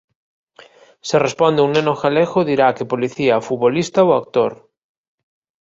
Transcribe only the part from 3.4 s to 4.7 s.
futbolista ou actor.